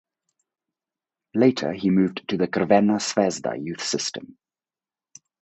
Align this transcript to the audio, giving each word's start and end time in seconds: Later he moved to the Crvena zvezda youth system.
Later 1.35 1.73
he 1.73 1.91
moved 1.91 2.27
to 2.29 2.35
the 2.35 2.47
Crvena 2.47 2.97
zvezda 2.97 3.55
youth 3.63 3.83
system. 3.83 4.35